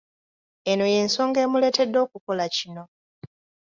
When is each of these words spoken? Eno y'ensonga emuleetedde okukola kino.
Eno 0.71 0.85
y'ensonga 0.93 1.39
emuleetedde 1.45 1.97
okukola 2.05 2.45
kino. 2.55 2.83